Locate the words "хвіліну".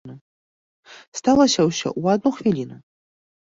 2.41-2.83